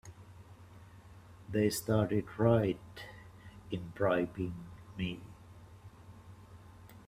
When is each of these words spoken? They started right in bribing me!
They 1.47 1.69
started 1.69 2.25
right 2.39 2.79
in 3.69 3.89
bribing 3.93 4.55
me! 4.97 5.21